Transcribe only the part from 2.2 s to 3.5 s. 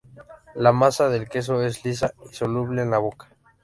y soluble en la boca.